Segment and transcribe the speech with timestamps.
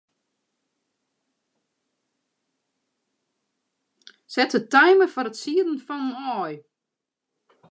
[4.33, 6.53] Set de timer foar it sieden fan in aai.